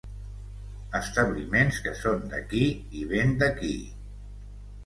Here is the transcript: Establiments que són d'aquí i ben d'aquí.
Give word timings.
Establiments 0.99 1.77
que 1.87 1.93
són 1.99 2.25
d'aquí 2.31 2.65
i 3.03 3.07
ben 3.15 3.37
d'aquí. 3.45 3.75